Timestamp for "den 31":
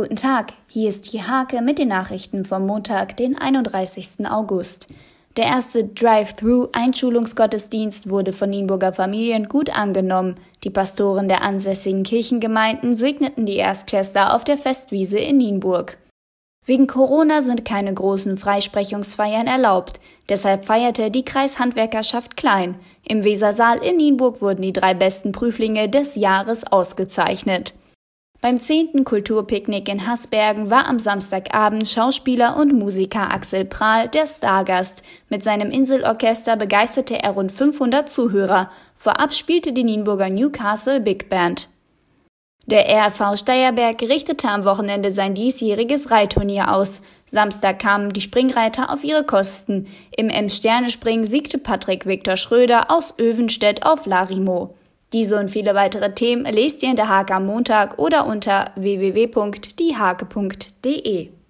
3.18-4.26